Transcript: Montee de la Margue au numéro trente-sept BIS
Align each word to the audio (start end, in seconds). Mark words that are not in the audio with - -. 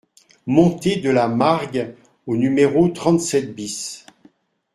Montee 0.47 0.99
de 0.99 1.11
la 1.11 1.27
Margue 1.27 1.93
au 2.25 2.35
numéro 2.35 2.87
trente-sept 2.87 3.53
BIS 3.53 4.07